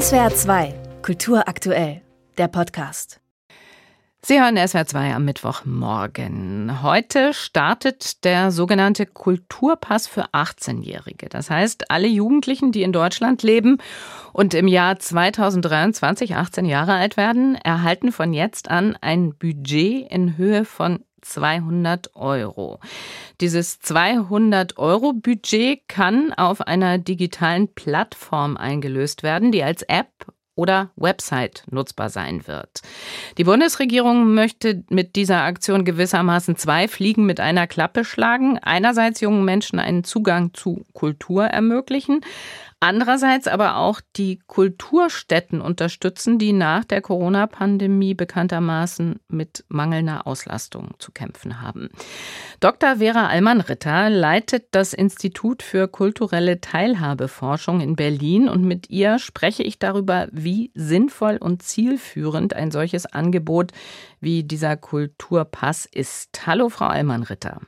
SWR 0.00 0.34
2, 0.34 0.74
Kultur 1.02 1.46
aktuell, 1.46 2.02
der 2.36 2.48
Podcast. 2.48 3.20
Sie 4.22 4.40
hören 4.40 4.56
SWR 4.56 4.86
2 4.86 5.14
am 5.14 5.24
Mittwochmorgen. 5.24 6.82
Heute 6.82 7.32
startet 7.32 8.24
der 8.24 8.50
sogenannte 8.50 9.06
Kulturpass 9.06 10.08
für 10.08 10.24
18-Jährige. 10.32 11.28
Das 11.28 11.48
heißt, 11.48 11.92
alle 11.92 12.08
Jugendlichen, 12.08 12.72
die 12.72 12.82
in 12.82 12.92
Deutschland 12.92 13.44
leben 13.44 13.78
und 14.32 14.52
im 14.54 14.66
Jahr 14.66 14.98
2023 14.98 16.34
18 16.34 16.64
Jahre 16.64 16.94
alt 16.94 17.16
werden, 17.16 17.54
erhalten 17.54 18.10
von 18.10 18.32
jetzt 18.32 18.68
an 18.72 18.98
ein 19.00 19.36
Budget 19.38 20.10
in 20.10 20.36
Höhe 20.36 20.64
von 20.64 21.04
200 21.24 22.14
Euro. 22.14 22.80
Dieses 23.40 23.80
200 23.80 24.78
Euro 24.78 25.12
Budget 25.12 25.88
kann 25.88 26.32
auf 26.32 26.60
einer 26.60 26.98
digitalen 26.98 27.68
Plattform 27.74 28.56
eingelöst 28.56 29.22
werden, 29.22 29.50
die 29.52 29.64
als 29.64 29.82
App 29.82 30.08
oder 30.56 30.90
Website 30.96 31.64
nutzbar 31.70 32.10
sein 32.10 32.46
wird. 32.46 32.82
Die 33.38 33.44
Bundesregierung 33.44 34.34
möchte 34.34 34.84
mit 34.88 35.16
dieser 35.16 35.42
Aktion 35.42 35.84
gewissermaßen 35.84 36.56
zwei 36.56 36.86
Fliegen 36.86 37.26
mit 37.26 37.40
einer 37.40 37.66
Klappe 37.66 38.04
schlagen. 38.04 38.58
Einerseits 38.58 39.20
jungen 39.20 39.44
Menschen 39.44 39.78
einen 39.78 40.04
Zugang 40.04 40.54
zu 40.54 40.84
Kultur 40.92 41.44
ermöglichen, 41.46 42.20
Andererseits 42.86 43.48
aber 43.48 43.78
auch 43.78 44.02
die 44.14 44.40
Kulturstätten 44.46 45.62
unterstützen, 45.62 46.38
die 46.38 46.52
nach 46.52 46.84
der 46.84 47.00
Corona-Pandemie 47.00 48.12
bekanntermaßen 48.12 49.20
mit 49.26 49.64
mangelnder 49.68 50.26
Auslastung 50.26 50.90
zu 50.98 51.10
kämpfen 51.10 51.62
haben. 51.62 51.88
Dr. 52.60 52.96
Vera 52.96 53.28
Allmann-Ritter 53.28 54.10
leitet 54.10 54.66
das 54.72 54.92
Institut 54.92 55.62
für 55.62 55.88
kulturelle 55.88 56.60
Teilhabeforschung 56.60 57.80
in 57.80 57.96
Berlin 57.96 58.50
und 58.50 58.64
mit 58.64 58.90
ihr 58.90 59.18
spreche 59.18 59.62
ich 59.62 59.78
darüber, 59.78 60.28
wie 60.30 60.70
sinnvoll 60.74 61.38
und 61.38 61.62
zielführend 61.62 62.52
ein 62.52 62.70
solches 62.70 63.06
Angebot 63.06 63.72
wie 64.20 64.44
dieser 64.44 64.76
Kulturpass 64.76 65.86
ist. 65.86 66.46
Hallo, 66.46 66.68
Frau 66.68 66.88
Allmann-Ritter. 66.88 67.62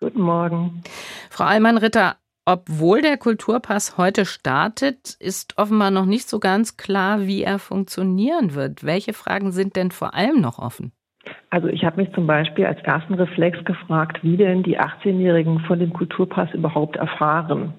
Guten 0.00 0.22
Morgen. 0.22 0.82
Frau 1.30 1.44
Allmann-Ritter, 1.44 2.16
obwohl 2.44 3.02
der 3.02 3.18
Kulturpass 3.18 3.98
heute 3.98 4.24
startet, 4.24 5.16
ist 5.20 5.58
offenbar 5.58 5.90
noch 5.90 6.06
nicht 6.06 6.28
so 6.28 6.40
ganz 6.40 6.76
klar, 6.76 7.20
wie 7.20 7.44
er 7.44 7.60
funktionieren 7.60 8.54
wird. 8.54 8.84
Welche 8.84 9.12
Fragen 9.12 9.52
sind 9.52 9.76
denn 9.76 9.92
vor 9.92 10.14
allem 10.14 10.40
noch 10.40 10.58
offen? 10.58 10.92
Also 11.50 11.68
ich 11.68 11.84
habe 11.84 12.00
mich 12.00 12.12
zum 12.14 12.26
Beispiel 12.26 12.66
als 12.66 12.80
ersten 12.80 13.14
Reflex 13.14 13.64
gefragt, 13.64 14.18
wie 14.22 14.36
denn 14.36 14.62
die 14.62 14.80
18-Jährigen 14.80 15.60
von 15.60 15.78
dem 15.78 15.92
Kulturpass 15.92 16.52
überhaupt 16.52 16.96
erfahren. 16.96 17.74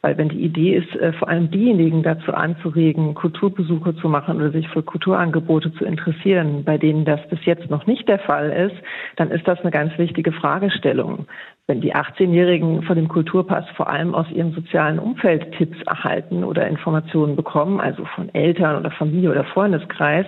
Weil 0.00 0.16
wenn 0.16 0.28
die 0.28 0.40
Idee 0.40 0.76
ist, 0.76 0.94
äh, 0.96 1.12
vor 1.12 1.28
allem 1.28 1.50
diejenigen 1.50 2.02
dazu 2.02 2.32
anzuregen, 2.32 3.14
Kulturbesuche 3.14 3.96
zu 3.96 4.08
machen 4.08 4.36
oder 4.36 4.50
sich 4.50 4.68
für 4.68 4.82
Kulturangebote 4.82 5.72
zu 5.74 5.84
interessieren, 5.84 6.64
bei 6.64 6.78
denen 6.78 7.04
das 7.04 7.20
bis 7.28 7.44
jetzt 7.44 7.68
noch 7.70 7.86
nicht 7.86 8.08
der 8.08 8.20
Fall 8.20 8.50
ist, 8.50 8.76
dann 9.16 9.30
ist 9.30 9.46
das 9.48 9.60
eine 9.60 9.70
ganz 9.70 9.96
wichtige 9.98 10.32
Fragestellung. 10.32 11.26
Wenn 11.66 11.80
die 11.80 11.94
18-Jährigen 11.94 12.82
von 12.82 12.96
dem 12.96 13.08
Kulturpass 13.08 13.68
vor 13.76 13.90
allem 13.90 14.14
aus 14.14 14.30
ihrem 14.30 14.52
sozialen 14.52 14.98
Umfeld 14.98 15.52
Tipps 15.52 15.76
erhalten 15.86 16.44
oder 16.44 16.66
Informationen 16.66 17.36
bekommen, 17.36 17.80
also 17.80 18.04
von 18.14 18.32
Eltern 18.34 18.76
oder 18.76 18.90
Familie 18.90 19.30
oder 19.30 19.44
Freundeskreis, 19.44 20.26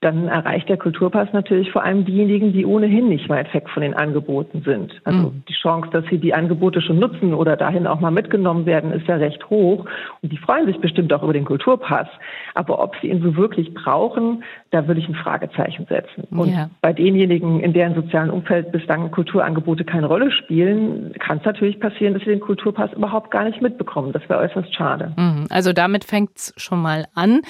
dann 0.00 0.28
erreicht 0.28 0.68
der 0.70 0.78
Kulturpass 0.78 1.28
natürlich 1.34 1.70
vor 1.72 1.84
allem 1.84 2.06
diejenigen, 2.06 2.54
die 2.54 2.64
ohnehin 2.64 3.08
nicht 3.08 3.28
weit 3.28 3.52
weg 3.52 3.68
von 3.68 3.82
den 3.82 3.92
Angeboten 3.92 4.62
sind. 4.64 4.94
Also 5.04 5.28
mhm. 5.28 5.42
die 5.46 5.52
Chance, 5.52 5.90
dass 5.92 6.04
sie 6.08 6.16
die 6.16 6.32
Angebote 6.32 6.80
schon 6.80 6.98
nutzen 6.98 7.34
oder 7.34 7.56
dahin 7.56 7.86
auch 7.86 8.00
mal 8.00 8.10
mitgenommen 8.10 8.64
werden, 8.64 8.92
ist 8.92 9.06
ja 9.06 9.16
recht 9.16 9.50
hoch. 9.50 9.84
Und 10.22 10.32
die 10.32 10.38
freuen 10.38 10.64
sich 10.64 10.80
bestimmt 10.80 11.12
auch 11.12 11.22
über 11.22 11.34
den 11.34 11.44
Kulturpass. 11.44 12.08
Aber 12.54 12.82
ob 12.82 12.96
sie 13.02 13.08
ihn 13.08 13.20
so 13.22 13.36
wirklich 13.36 13.74
brauchen, 13.74 14.42
da 14.70 14.88
würde 14.88 15.00
ich 15.00 15.08
ein 15.08 15.14
Fragezeichen 15.14 15.84
setzen. 15.86 16.24
Und 16.30 16.54
ja. 16.54 16.70
bei 16.80 16.94
denjenigen, 16.94 17.60
in 17.60 17.74
deren 17.74 17.94
sozialen 17.94 18.30
Umfeld 18.30 18.72
bislang 18.72 19.10
Kulturangebote 19.10 19.84
keine 19.84 20.06
Rolle 20.06 20.30
spielen, 20.32 21.12
kann 21.18 21.38
es 21.38 21.44
natürlich 21.44 21.78
passieren, 21.78 22.14
dass 22.14 22.22
sie 22.22 22.30
den 22.30 22.40
Kulturpass 22.40 22.90
überhaupt 22.94 23.30
gar 23.30 23.44
nicht 23.44 23.60
mitbekommen. 23.60 24.12
Das 24.12 24.26
wäre 24.30 24.40
äußerst 24.40 24.74
schade. 24.74 25.12
Mhm. 25.18 25.46
Also 25.50 25.74
damit 25.74 26.04
fängt 26.04 26.30
es 26.36 26.54
schon 26.56 26.80
mal 26.80 27.04
an. 27.14 27.42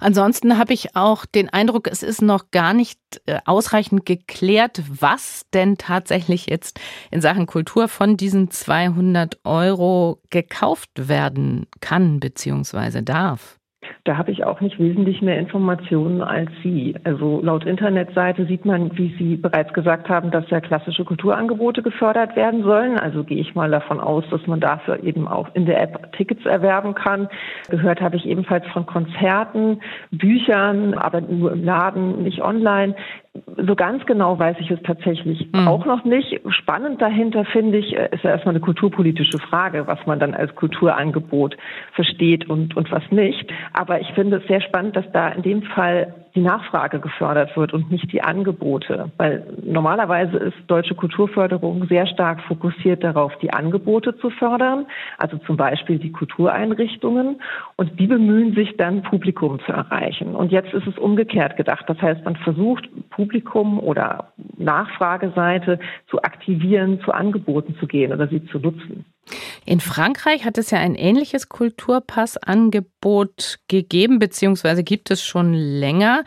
Ansonsten 0.00 0.58
habe 0.58 0.72
ich 0.72 0.96
auch 0.96 1.26
den 1.26 1.48
Eindruck, 1.48 1.91
es 1.92 2.02
ist 2.02 2.22
noch 2.22 2.50
gar 2.50 2.72
nicht 2.72 2.98
äh, 3.26 3.38
ausreichend 3.44 4.06
geklärt, 4.06 4.82
was 4.88 5.46
denn 5.52 5.76
tatsächlich 5.76 6.46
jetzt 6.46 6.80
in 7.10 7.20
Sachen 7.20 7.46
Kultur 7.46 7.86
von 7.86 8.16
diesen 8.16 8.50
200 8.50 9.40
Euro 9.44 10.20
gekauft 10.30 10.90
werden 11.08 11.66
kann 11.80 12.18
bzw. 12.18 13.02
darf. 13.02 13.58
Da 14.04 14.16
habe 14.16 14.32
ich 14.32 14.44
auch 14.44 14.60
nicht 14.60 14.78
wesentlich 14.78 15.22
mehr 15.22 15.38
Informationen 15.38 16.22
als 16.22 16.50
Sie. 16.62 16.94
Also 17.04 17.40
laut 17.42 17.64
Internetseite 17.64 18.46
sieht 18.46 18.64
man, 18.64 18.96
wie 18.96 19.14
Sie 19.18 19.36
bereits 19.36 19.72
gesagt 19.72 20.08
haben, 20.08 20.30
dass 20.30 20.48
ja 20.50 20.60
klassische 20.60 21.04
Kulturangebote 21.04 21.82
gefördert 21.82 22.34
werden 22.36 22.62
sollen. 22.62 22.98
Also 22.98 23.24
gehe 23.24 23.38
ich 23.38 23.54
mal 23.54 23.70
davon 23.70 24.00
aus, 24.00 24.24
dass 24.30 24.46
man 24.46 24.60
dafür 24.60 25.02
eben 25.02 25.28
auch 25.28 25.48
in 25.54 25.66
der 25.66 25.80
App 25.80 26.12
Tickets 26.12 26.44
erwerben 26.44 26.94
kann. 26.94 27.28
Gehört 27.68 28.00
habe 28.00 28.16
ich 28.16 28.26
ebenfalls 28.26 28.66
von 28.68 28.86
Konzerten, 28.86 29.80
Büchern, 30.10 30.94
aber 30.94 31.20
nur 31.20 31.52
im 31.52 31.64
Laden, 31.64 32.22
nicht 32.22 32.42
online 32.42 32.94
so 33.56 33.74
ganz 33.74 34.04
genau 34.04 34.38
weiß 34.38 34.56
ich 34.60 34.70
es 34.70 34.82
tatsächlich 34.82 35.48
mhm. 35.52 35.66
auch 35.66 35.86
noch 35.86 36.04
nicht. 36.04 36.40
Spannend 36.48 37.00
dahinter 37.00 37.44
finde 37.46 37.78
ich, 37.78 37.96
äh, 37.96 38.10
ist 38.12 38.24
ja 38.24 38.30
erstmal 38.30 38.54
eine 38.54 38.60
kulturpolitische 38.60 39.38
Frage, 39.38 39.86
was 39.86 39.98
man 40.06 40.20
dann 40.20 40.34
als 40.34 40.54
Kulturangebot 40.54 41.56
versteht 41.92 42.48
und, 42.48 42.76
und 42.76 42.90
was 42.92 43.02
nicht. 43.10 43.50
Aber 43.72 44.00
ich 44.00 44.08
finde 44.14 44.38
es 44.38 44.46
sehr 44.48 44.60
spannend, 44.60 44.96
dass 44.96 45.10
da 45.12 45.28
in 45.28 45.42
dem 45.42 45.62
Fall 45.62 46.14
die 46.34 46.40
Nachfrage 46.40 47.00
gefördert 47.00 47.56
wird 47.56 47.72
und 47.72 47.90
nicht 47.90 48.12
die 48.12 48.22
Angebote. 48.22 49.10
Weil 49.18 49.46
normalerweise 49.62 50.36
ist 50.38 50.56
deutsche 50.66 50.94
Kulturförderung 50.94 51.86
sehr 51.88 52.06
stark 52.06 52.40
fokussiert 52.42 53.04
darauf, 53.04 53.36
die 53.40 53.52
Angebote 53.52 54.16
zu 54.18 54.30
fördern, 54.30 54.86
also 55.18 55.36
zum 55.38 55.56
Beispiel 55.56 55.98
die 55.98 56.12
Kultureinrichtungen. 56.12 57.40
Und 57.76 57.98
die 57.98 58.06
bemühen 58.06 58.54
sich 58.54 58.76
dann, 58.76 59.02
Publikum 59.02 59.60
zu 59.60 59.72
erreichen. 59.72 60.34
Und 60.34 60.52
jetzt 60.52 60.72
ist 60.72 60.86
es 60.86 60.98
umgekehrt 60.98 61.56
gedacht. 61.56 61.84
Das 61.86 62.00
heißt, 62.00 62.24
man 62.24 62.36
versucht, 62.36 62.88
Publikum 63.10 63.78
oder 63.78 64.32
Nachfrageseite 64.56 65.78
zu 66.08 66.22
aktivieren, 66.22 67.00
zu 67.00 67.12
Angeboten 67.12 67.76
zu 67.78 67.86
gehen 67.86 68.12
oder 68.12 68.28
sie 68.28 68.44
zu 68.46 68.58
nutzen. 68.58 69.04
In 69.64 69.80
Frankreich 69.80 70.44
hat 70.44 70.58
es 70.58 70.70
ja 70.70 70.78
ein 70.78 70.94
ähnliches 70.94 71.48
Kulturpassangebot 71.48 73.60
gegeben, 73.68 74.18
beziehungsweise 74.18 74.82
gibt 74.82 75.10
es 75.10 75.22
schon 75.22 75.54
länger. 75.54 76.24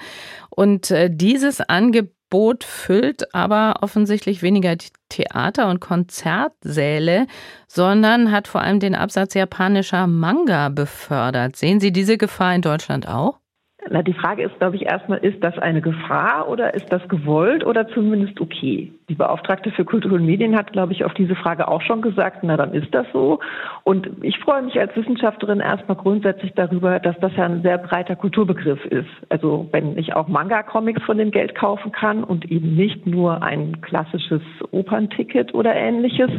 Und 0.49 0.89
äh, 0.91 1.09
dieses 1.11 1.61
Angebot 1.61 2.63
füllt 2.63 3.35
aber 3.35 3.79
offensichtlich 3.81 4.41
weniger 4.41 4.75
Theater- 5.09 5.69
und 5.69 5.81
Konzertsäle, 5.81 7.27
sondern 7.67 8.31
hat 8.31 8.47
vor 8.47 8.61
allem 8.61 8.79
den 8.79 8.95
Absatz 8.95 9.33
japanischer 9.33 10.07
Manga 10.07 10.69
befördert. 10.69 11.57
Sehen 11.57 11.79
Sie 11.79 11.91
diese 11.91 12.17
Gefahr 12.17 12.55
in 12.55 12.61
Deutschland 12.61 13.07
auch? 13.07 13.39
Na, 13.91 14.01
die 14.01 14.13
Frage 14.13 14.41
ist, 14.43 14.57
glaube 14.57 14.77
ich, 14.77 14.87
erstmal, 14.87 15.19
ist 15.19 15.43
das 15.43 15.59
eine 15.59 15.79
Gefahr 15.79 16.49
oder 16.49 16.73
ist 16.73 16.91
das 16.91 17.07
gewollt 17.07 17.63
oder 17.63 17.87
zumindest 17.89 18.41
okay? 18.41 18.91
Die 19.09 19.13
Beauftragte 19.13 19.69
für 19.69 19.85
Kultur 19.85 20.13
und 20.13 20.25
Medien 20.25 20.55
hat, 20.55 20.73
glaube 20.73 20.93
ich, 20.93 21.05
auf 21.05 21.13
diese 21.13 21.35
Frage 21.35 21.67
auch 21.67 21.83
schon 21.83 22.01
gesagt, 22.01 22.39
na, 22.41 22.57
dann 22.57 22.73
ist 22.73 22.93
das 22.95 23.05
so. 23.13 23.39
Und 23.83 24.09
ich 24.23 24.39
freue 24.39 24.63
mich 24.63 24.79
als 24.79 24.95
Wissenschaftlerin 24.95 25.59
erstmal 25.59 25.97
grundsätzlich 25.97 26.53
darüber, 26.55 26.99
dass 26.99 27.15
das 27.19 27.35
ja 27.35 27.45
ein 27.45 27.61
sehr 27.61 27.77
breiter 27.77 28.15
Kulturbegriff 28.15 28.83
ist. 28.85 29.09
Also, 29.29 29.67
wenn 29.71 29.95
ich 29.99 30.15
auch 30.15 30.27
Manga-Comics 30.27 31.03
von 31.03 31.19
dem 31.19 31.29
Geld 31.29 31.53
kaufen 31.53 31.91
kann 31.91 32.23
und 32.23 32.51
eben 32.51 32.75
nicht 32.75 33.05
nur 33.05 33.43
ein 33.43 33.81
klassisches 33.81 34.41
Opernticket 34.71 35.53
oder 35.53 35.75
ähnliches, 35.75 36.31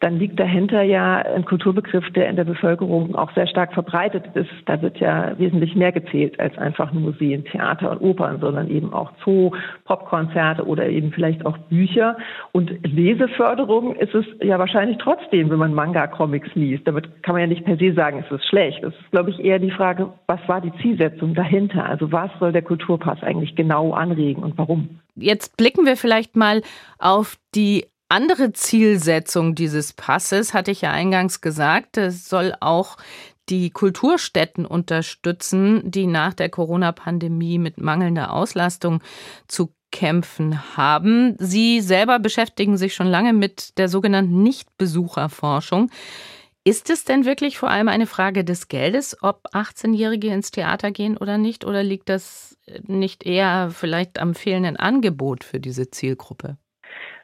dann 0.00 0.18
liegt 0.18 0.40
dahinter 0.40 0.80
ja 0.82 1.16
ein 1.16 1.44
Kulturbegriff, 1.44 2.10
der 2.12 2.30
in 2.30 2.36
der 2.36 2.44
Bevölkerung 2.44 3.14
auch 3.14 3.32
sehr 3.34 3.46
stark 3.46 3.74
verbreitet 3.74 4.24
ist. 4.32 4.50
Da 4.64 4.80
wird 4.80 4.98
ja 4.98 5.38
wesentlich 5.38 5.76
mehr 5.76 5.92
gezählt 5.92 6.40
als 6.40 6.56
einfach 6.56 6.93
Museen, 7.02 7.44
Theater 7.44 7.90
und 7.92 8.00
Opern, 8.00 8.40
sondern 8.40 8.68
eben 8.70 8.92
auch 8.92 9.12
Zoo, 9.24 9.50
Popkonzerte 9.84 10.66
oder 10.66 10.88
eben 10.88 11.12
vielleicht 11.12 11.44
auch 11.46 11.56
Bücher. 11.58 12.16
Und 12.52 12.70
Leseförderung 12.82 13.96
ist 13.96 14.14
es 14.14 14.24
ja 14.40 14.58
wahrscheinlich 14.58 14.98
trotzdem, 14.98 15.50
wenn 15.50 15.58
man 15.58 15.74
Manga-Comics 15.74 16.54
liest. 16.54 16.86
Damit 16.86 17.22
kann 17.22 17.34
man 17.34 17.42
ja 17.42 17.46
nicht 17.48 17.64
per 17.64 17.76
se 17.76 17.92
sagen, 17.94 18.24
es 18.24 18.34
ist 18.34 18.46
schlecht. 18.48 18.82
Das 18.82 18.94
ist, 18.94 19.10
glaube 19.10 19.30
ich, 19.30 19.40
eher 19.40 19.58
die 19.58 19.70
Frage, 19.70 20.12
was 20.26 20.40
war 20.46 20.60
die 20.60 20.72
Zielsetzung 20.82 21.34
dahinter? 21.34 21.84
Also 21.84 22.12
was 22.12 22.30
soll 22.38 22.52
der 22.52 22.62
Kulturpass 22.62 23.22
eigentlich 23.22 23.56
genau 23.56 23.92
anregen 23.92 24.42
und 24.42 24.56
warum? 24.58 25.00
Jetzt 25.16 25.56
blicken 25.56 25.86
wir 25.86 25.96
vielleicht 25.96 26.36
mal 26.36 26.62
auf 26.98 27.36
die 27.54 27.86
andere 28.08 28.52
Zielsetzung 28.52 29.54
dieses 29.54 29.92
Passes, 29.92 30.54
hatte 30.54 30.70
ich 30.70 30.82
ja 30.82 30.90
eingangs 30.90 31.40
gesagt, 31.40 31.96
es 31.96 32.28
soll 32.28 32.52
auch 32.60 32.96
die 33.48 33.70
Kulturstätten 33.70 34.66
unterstützen, 34.66 35.90
die 35.90 36.06
nach 36.06 36.34
der 36.34 36.48
Corona-Pandemie 36.48 37.58
mit 37.58 37.78
mangelnder 37.78 38.32
Auslastung 38.32 39.02
zu 39.48 39.74
kämpfen 39.90 40.76
haben. 40.76 41.36
Sie 41.38 41.80
selber 41.80 42.18
beschäftigen 42.18 42.76
sich 42.76 42.94
schon 42.94 43.06
lange 43.06 43.32
mit 43.32 43.78
der 43.78 43.88
sogenannten 43.88 44.42
Nichtbesucherforschung. 44.42 45.90
Ist 46.64 46.88
es 46.88 47.04
denn 47.04 47.26
wirklich 47.26 47.58
vor 47.58 47.70
allem 47.70 47.88
eine 47.88 48.06
Frage 48.06 48.42
des 48.42 48.68
Geldes, 48.68 49.22
ob 49.22 49.46
18-Jährige 49.52 50.28
ins 50.28 50.50
Theater 50.50 50.90
gehen 50.90 51.18
oder 51.18 51.36
nicht? 51.36 51.64
Oder 51.64 51.82
liegt 51.82 52.08
das 52.08 52.58
nicht 52.82 53.24
eher 53.24 53.70
vielleicht 53.70 54.18
am 54.18 54.34
fehlenden 54.34 54.78
Angebot 54.78 55.44
für 55.44 55.60
diese 55.60 55.90
Zielgruppe? 55.90 56.56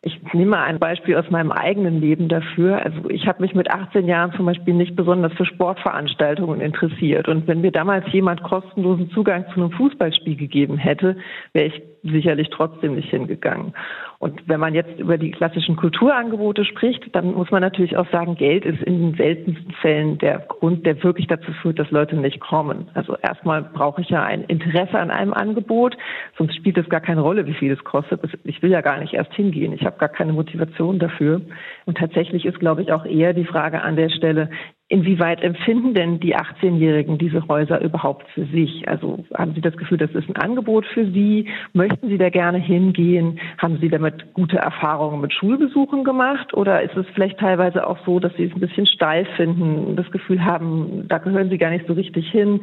Ich 0.02 0.18
nehme 0.32 0.52
mal 0.52 0.64
ein 0.64 0.78
Beispiel 0.78 1.14
aus 1.16 1.28
meinem 1.30 1.52
eigenen 1.52 2.00
Leben 2.00 2.28
dafür. 2.28 2.82
Also 2.82 3.10
ich 3.10 3.26
habe 3.26 3.42
mich 3.42 3.54
mit 3.54 3.70
18 3.70 4.06
Jahren 4.06 4.32
zum 4.32 4.46
Beispiel 4.46 4.72
nicht 4.72 4.96
besonders 4.96 5.32
für 5.34 5.44
Sportveranstaltungen 5.44 6.62
interessiert. 6.62 7.28
Und 7.28 7.46
wenn 7.46 7.60
mir 7.60 7.70
damals 7.70 8.10
jemand 8.10 8.42
kostenlosen 8.42 9.10
Zugang 9.10 9.44
zu 9.52 9.60
einem 9.60 9.72
Fußballspiel 9.72 10.36
gegeben 10.36 10.78
hätte, 10.78 11.16
wäre 11.52 11.66
ich 11.66 11.82
sicherlich 12.02 12.48
trotzdem 12.50 12.94
nicht 12.94 13.10
hingegangen. 13.10 13.74
Und 14.18 14.46
wenn 14.46 14.60
man 14.60 14.74
jetzt 14.74 14.98
über 14.98 15.16
die 15.16 15.30
klassischen 15.30 15.76
Kulturangebote 15.76 16.66
spricht, 16.66 17.14
dann 17.14 17.32
muss 17.32 17.50
man 17.50 17.62
natürlich 17.62 17.96
auch 17.96 18.10
sagen, 18.10 18.34
Geld 18.34 18.66
ist 18.66 18.82
in 18.82 19.00
den 19.00 19.14
seltensten 19.14 19.72
Fällen 19.80 20.18
der 20.18 20.40
Grund, 20.40 20.84
der 20.84 21.02
wirklich 21.02 21.26
dazu 21.26 21.52
führt, 21.62 21.78
dass 21.78 21.90
Leute 21.90 22.16
nicht 22.16 22.38
kommen. 22.38 22.88
Also 22.92 23.16
erstmal 23.16 23.62
brauche 23.62 24.02
ich 24.02 24.10
ja 24.10 24.22
ein 24.22 24.44
Interesse 24.44 24.98
an 24.98 25.10
einem 25.10 25.32
Angebot, 25.32 25.96
sonst 26.36 26.54
spielt 26.54 26.76
es 26.76 26.88
gar 26.90 27.00
keine 27.00 27.22
Rolle, 27.22 27.46
wie 27.46 27.54
viel 27.54 27.72
es 27.72 27.82
kostet. 27.84 28.20
Ich 28.44 28.62
will 28.62 28.70
ja 28.70 28.82
gar 28.82 28.98
nicht 28.98 29.14
erst 29.14 29.32
hingehen. 29.32 29.72
Ich 29.72 29.86
habe 29.86 29.98
gar 29.98 30.10
keine 30.10 30.34
Motivation 30.34 30.98
dafür. 30.98 31.40
Und 31.86 31.96
tatsächlich 31.96 32.44
ist, 32.44 32.60
glaube 32.60 32.82
ich, 32.82 32.92
auch 32.92 33.06
eher 33.06 33.32
die 33.32 33.46
Frage 33.46 33.80
an 33.80 33.96
der 33.96 34.10
Stelle, 34.10 34.50
Inwieweit 34.92 35.40
empfinden 35.40 35.94
denn 35.94 36.18
die 36.18 36.36
18-Jährigen 36.36 37.16
diese 37.16 37.46
Häuser 37.46 37.80
überhaupt 37.80 38.28
für 38.30 38.44
sich? 38.46 38.88
Also 38.88 39.24
haben 39.38 39.54
Sie 39.54 39.60
das 39.60 39.76
Gefühl, 39.76 39.98
das 39.98 40.10
ist 40.10 40.28
ein 40.28 40.34
Angebot 40.34 40.84
für 40.84 41.08
Sie? 41.12 41.48
Möchten 41.72 42.08
Sie 42.08 42.18
da 42.18 42.28
gerne 42.28 42.58
hingehen? 42.58 43.38
Haben 43.58 43.78
Sie 43.80 43.88
damit 43.88 44.34
gute 44.34 44.56
Erfahrungen 44.56 45.20
mit 45.20 45.32
Schulbesuchen 45.32 46.02
gemacht? 46.02 46.54
Oder 46.54 46.82
ist 46.82 46.96
es 46.96 47.06
vielleicht 47.14 47.38
teilweise 47.38 47.86
auch 47.86 48.04
so, 48.04 48.18
dass 48.18 48.34
Sie 48.34 48.46
es 48.46 48.52
ein 48.52 48.58
bisschen 48.58 48.84
steif 48.84 49.28
finden, 49.36 49.94
das 49.94 50.10
Gefühl 50.10 50.44
haben, 50.44 51.04
da 51.06 51.18
gehören 51.18 51.50
Sie 51.50 51.58
gar 51.58 51.70
nicht 51.70 51.86
so 51.86 51.92
richtig 51.92 52.28
hin? 52.28 52.62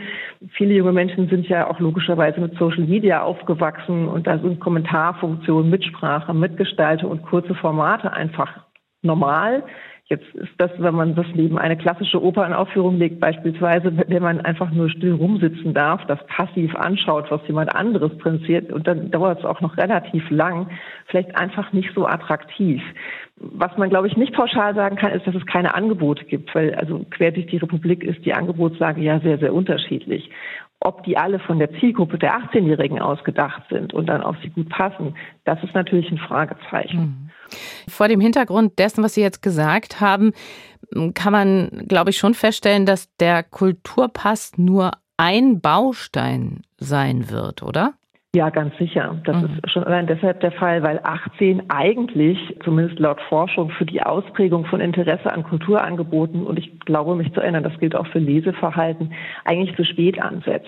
Viele 0.50 0.74
junge 0.74 0.92
Menschen 0.92 1.30
sind 1.30 1.48
ja 1.48 1.70
auch 1.70 1.80
logischerweise 1.80 2.42
mit 2.42 2.58
Social 2.58 2.84
Media 2.84 3.22
aufgewachsen 3.22 4.10
und 4.10 4.28
da 4.28 4.38
sind 4.38 4.60
Kommentarfunktionen, 4.60 5.72
Mitsprache, 5.72 6.34
Mitgestaltung 6.34 7.10
und 7.10 7.22
kurze 7.22 7.56
Formate 7.56 8.12
einfach 8.12 8.66
normal. 9.02 9.64
Jetzt 10.10 10.34
ist 10.36 10.54
das, 10.58 10.72
wenn 10.78 10.96
man 10.96 11.16
das 11.16 11.26
neben 11.34 11.58
eine 11.58 11.76
klassische 11.76 12.24
Opernaufführung 12.24 12.98
legt, 12.98 13.20
beispielsweise, 13.20 13.92
bei 13.92 14.06
der 14.06 14.22
man 14.22 14.40
einfach 14.40 14.72
nur 14.72 14.90
still 14.90 15.12
rumsitzen 15.12 15.74
darf, 15.74 16.06
das 16.08 16.26
passiv 16.28 16.74
anschaut, 16.76 17.30
was 17.30 17.46
jemand 17.46 17.76
anderes 17.76 18.18
präsentiert, 18.18 18.72
und 18.72 18.88
dann 18.88 19.12
dauert 19.12 19.40
es 19.40 19.46
auch 19.46 19.60
noch 19.60 19.76
relativ 19.76 20.30
lang, 20.30 20.70
vielleicht 21.08 21.36
einfach 21.36 21.74
nicht 21.74 21.94
so 21.94 22.08
attraktiv. 22.08 22.82
Was 23.36 23.78
man, 23.78 23.90
glaube 23.90 24.08
ich, 24.08 24.16
nicht 24.16 24.34
pauschal 24.34 24.76
sagen 24.76 24.96
kann, 24.96 25.12
ist, 25.12 25.28
dass 25.28 25.36
es 25.36 25.46
keine 25.46 25.76
Angebote 25.76 26.24
gibt, 26.24 26.56
weil 26.56 26.74
also 26.76 27.06
quer 27.10 27.32
durch 27.32 27.48
die 27.48 27.58
Republik 27.58 28.06
ist 28.06 28.26
die 28.26 28.34
Angebotslage 28.34 29.02
ja 29.02 29.20
sehr, 29.20 29.40
sehr 29.40 29.54
unterschiedlich. 29.54 30.30
Ob 30.80 31.04
die 31.04 31.18
alle 31.18 31.40
von 31.40 31.60
der 31.60 31.74
Zielgruppe 31.80 32.18
der 32.18 32.40
18-Jährigen 32.40 33.00
ausgedacht 33.00 33.64
sind 33.70 33.94
und 33.94 34.08
dann 34.08 34.24
auf 34.24 34.38
sie 34.42 34.50
gut 34.50 34.70
passen, 34.70 35.16
das 35.44 35.62
ist 35.64 35.76
natürlich 35.76 36.10
ein 36.12 36.18
Fragezeichen. 36.18 37.00
Mhm. 37.00 37.30
Vor 37.88 38.08
dem 38.08 38.20
Hintergrund 38.20 38.80
dessen, 38.80 39.04
was 39.04 39.14
Sie 39.14 39.22
jetzt 39.22 39.42
gesagt 39.42 40.02
haben, 40.02 40.34
kann 41.14 41.34
man, 41.34 41.86
glaube 41.88 42.12
ich, 42.12 42.18
schon 42.18 42.34
feststellen, 42.34 42.86
dass 42.86 43.14
der 43.18 43.44
Kulturpass 43.44 44.58
nur 44.58 44.92
ein 45.18 45.60
Baustein 45.62 46.62
sein 46.78 47.30
wird, 47.30 47.64
oder? 47.64 47.94
Ja, 48.36 48.52
ganz 48.52 48.78
sicher. 48.78 49.20
Das 49.24 49.38
mhm. 49.38 49.60
ist 49.64 49.72
schon 49.72 49.84
allein 49.84 50.06
deshalb 50.06 50.42
der 50.42 50.52
Fall, 50.52 50.84
weil 50.84 51.00
18 51.02 51.72
eigentlich, 51.72 52.38
zumindest 52.64 53.00
laut 53.00 53.20
Forschung, 53.30 53.72
für 53.72 53.86
die 53.86 54.04
Ausprägung 54.04 54.66
von 54.66 54.80
Interesse 54.80 55.32
an 55.32 55.44
Kulturangeboten, 55.44 56.46
und 56.46 56.60
ich 56.60 56.80
glaube 56.82 57.16
mich 57.16 57.34
zu 57.34 57.40
erinnern, 57.40 57.64
das 57.64 57.80
gilt 57.80 57.96
auch 57.96 58.06
für 58.08 58.20
Leseverhalten, 58.20 59.14
eigentlich 59.46 59.76
zu 59.76 59.84
spät 59.86 60.22
ansetzt. 60.22 60.68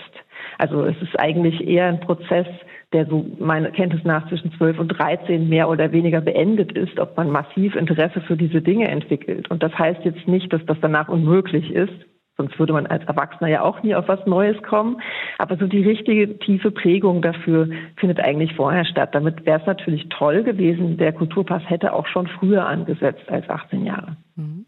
Also 0.60 0.84
es 0.84 1.02
ist 1.02 1.18
eigentlich 1.18 1.66
eher 1.66 1.86
ein 1.86 2.02
Prozess, 2.02 2.46
der 2.92 3.06
so 3.06 3.26
meiner 3.40 3.72
Kenntnis 3.72 4.04
nach 4.04 4.28
zwischen 4.28 4.52
12 4.58 4.80
und 4.80 4.90
13 4.90 5.48
mehr 5.48 5.70
oder 5.70 5.92
weniger 5.92 6.22
beendet 6.22 6.74
ist, 6.74 7.00
ob 7.00 7.16
man 7.16 7.32
massiv 7.32 7.76
Interesse 7.76 8.20
für 8.22 8.36
diese 8.36 8.62
Dinge 8.62 8.90
entwickelt. 8.90 9.50
Und 9.50 9.64
das 9.64 9.74
heißt 9.78 10.02
jetzt 10.04 10.28
nicht, 10.28 10.52
dass 10.52 10.66
das 10.66 10.78
danach 10.82 11.08
unmöglich 11.08 11.72
ist. 11.72 11.94
Sonst 12.36 12.58
würde 12.58 12.74
man 12.74 12.88
als 12.88 13.04
Erwachsener 13.06 13.50
ja 13.50 13.62
auch 13.64 13.84
nie 13.84 13.96
auf 13.96 14.08
was 14.08 14.26
Neues 14.26 14.62
kommen. 14.64 15.02
Aber 15.38 15.58
so 15.58 15.68
die 15.68 15.84
richtige 15.84 16.40
tiefe 16.40 16.72
Prägung 16.72 17.22
dafür 17.22 17.70
findet 17.98 18.20
eigentlich 18.20 18.56
vorher 18.56 18.86
statt. 18.86 19.10
Damit 19.14 19.46
wäre 19.46 19.60
es 19.60 19.68
natürlich 19.68 20.08
toll 20.10 20.44
gewesen. 20.44 20.98
Der 20.98 21.14
Kulturpass 21.14 21.64
hätte 21.68 21.94
auch 21.94 22.08
schon 22.08 22.28
früher 22.28 22.66
angesetzt 22.66 23.28
als 23.28 23.50
18 23.50 23.86
Jahre. 23.86 24.18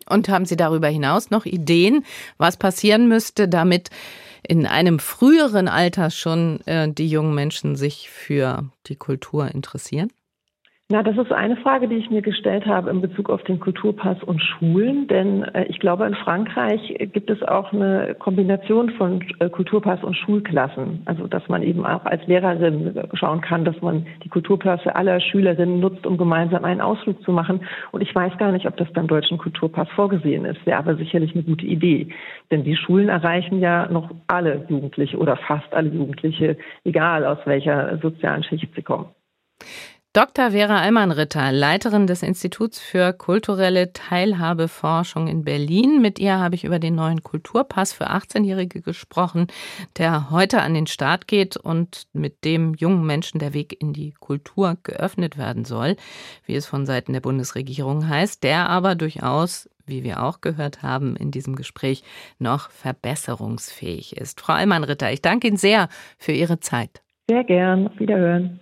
Und 0.10 0.30
haben 0.30 0.46
Sie 0.46 0.58
darüber 0.58 0.88
hinaus 0.88 1.32
noch 1.32 1.46
Ideen, 1.46 2.04
was 2.38 2.58
passieren 2.58 3.08
müsste, 3.08 3.48
damit 3.48 3.90
in 4.48 4.66
einem 4.66 5.00
früheren 5.00 5.68
Alter 5.68 6.10
schon 6.10 6.62
äh, 6.68 6.92
die 6.92 7.08
jungen 7.08 7.36
Menschen 7.36 7.76
sich 7.76 8.10
für 8.10 8.70
die 8.88 8.96
Kultur 8.96 9.50
interessieren? 9.50 10.12
Na, 10.92 11.04
das 11.04 11.16
ist 11.16 11.32
eine 11.32 11.56
Frage, 11.56 11.88
die 11.88 11.96
ich 11.96 12.10
mir 12.10 12.22
gestellt 12.22 12.66
habe 12.66 12.90
in 12.90 13.00
Bezug 13.00 13.30
auf 13.30 13.42
den 13.44 13.62
Kulturpass 13.62 14.22
und 14.24 14.42
Schulen. 14.42 15.08
Denn 15.08 15.44
äh, 15.44 15.64
ich 15.70 15.80
glaube, 15.80 16.06
in 16.06 16.16
Frankreich 16.16 16.82
gibt 17.14 17.30
es 17.30 17.42
auch 17.44 17.72
eine 17.72 18.14
Kombination 18.20 18.90
von 18.98 19.24
äh, 19.40 19.50
Kulturpass 19.50 20.04
und 20.04 20.16
Schulklassen. 20.18 21.04
Also, 21.06 21.28
dass 21.28 21.48
man 21.48 21.64
eben 21.64 21.86
auch 21.86 22.04
als 22.04 22.28
Lehrerin 22.28 22.94
schauen 23.14 23.40
kann, 23.40 23.64
dass 23.64 23.82
man 23.82 24.06
die 24.26 24.28
Kulturklasse 24.28 24.94
aller 24.94 25.22
Schülerinnen 25.22 25.80
nutzt, 25.80 26.06
um 26.06 26.18
gemeinsam 26.18 26.66
einen 26.66 26.82
Ausflug 26.82 27.24
zu 27.24 27.32
machen. 27.32 27.62
Und 27.94 28.02
ich 28.02 28.14
weiß 28.14 28.38
gar 28.38 28.52
nicht, 28.52 28.66
ob 28.66 28.76
das 28.76 28.92
beim 28.92 29.08
deutschen 29.08 29.38
Kulturpass 29.38 29.88
vorgesehen 29.96 30.44
ist. 30.44 30.66
Wäre 30.66 30.80
aber 30.80 30.98
sicherlich 30.98 31.34
eine 31.34 31.44
gute 31.44 31.68
Idee. 31.68 32.10
Denn 32.52 32.66
die 32.66 32.76
Schulen 32.76 33.08
erreichen 33.08 33.62
ja 33.62 33.88
noch 33.90 34.10
alle 34.28 34.66
Jugendliche 34.68 35.18
oder 35.18 35.38
fast 35.38 35.74
alle 35.74 35.88
Jugendliche, 35.88 36.58
egal 36.84 37.26
aus 37.26 37.38
welcher 37.46 37.98
sozialen 38.00 38.44
Schicht 38.44 38.76
sie 38.76 38.82
kommen. 38.82 39.06
Dr. 40.14 40.52
Vera 40.52 40.82
Allmann-Ritter, 40.82 41.54
Leiterin 41.54 42.06
des 42.06 42.22
Instituts 42.22 42.82
für 42.82 43.14
kulturelle 43.14 43.94
Teilhabeforschung 43.94 45.30
in 45.30 45.46
Berlin. 45.46 46.02
Mit 46.02 46.20
ihr 46.20 46.38
habe 46.38 46.56
ich 46.56 46.66
über 46.66 46.80
den 46.80 46.96
neuen 46.96 47.24
Kulturpass 47.24 47.94
für 47.94 48.12
18-Jährige 48.12 48.82
gesprochen, 48.82 49.48
der 49.98 50.30
heute 50.30 50.64
an 50.64 50.74
den 50.74 50.86
Start 50.86 51.30
geht 51.30 51.56
und 51.56 52.08
mit 52.12 52.44
dem 52.44 52.74
jungen 52.74 53.06
Menschen 53.06 53.40
der 53.40 53.54
Weg 53.54 53.82
in 53.82 53.94
die 53.94 54.12
Kultur 54.12 54.76
geöffnet 54.84 55.38
werden 55.38 55.64
soll, 55.64 55.96
wie 56.46 56.56
es 56.56 56.66
von 56.66 56.86
Seiten 56.86 57.14
der 57.14 57.22
Bundesregierung 57.22 58.10
heißt, 58.10 58.44
der 58.44 58.70
aber 58.70 58.96
durchaus 58.96 59.70
wie 59.86 60.04
wir 60.04 60.24
auch 60.24 60.42
gehört 60.42 60.84
haben 60.84 61.16
in 61.16 61.32
diesem 61.32 61.56
Gespräch, 61.56 62.04
noch 62.38 62.70
verbesserungsfähig 62.70 64.16
ist. 64.16 64.40
Frau 64.40 64.54
Allmann-Ritter, 64.54 65.12
ich 65.12 65.22
danke 65.22 65.48
Ihnen 65.48 65.58
sehr 65.58 65.90
für 66.18 66.32
Ihre 66.34 66.60
Zeit. 66.60 67.02
Sehr 67.30 67.44
gern. 67.44 67.90
Wiederhören. 67.98 68.62